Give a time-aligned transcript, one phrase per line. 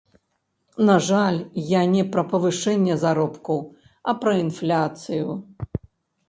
[0.87, 1.35] На жаль,
[1.71, 3.59] я не пра павышэнне заробку,
[4.09, 5.29] а пра інфляцыю.